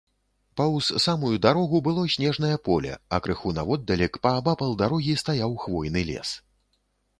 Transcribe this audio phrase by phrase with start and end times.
[0.59, 6.37] Паўз самую дарогу было снежнае поле, а крыху наводдалек, паабапал дарогі, стаяў хвойны лес.